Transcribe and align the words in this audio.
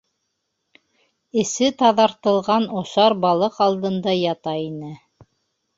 Эсе 1.43 1.67
таҙартылған 1.83 2.67
осар 2.81 3.19
балыҡ 3.27 3.61
алдында 3.69 4.19
ята 4.21 4.57
ине. 4.69 4.93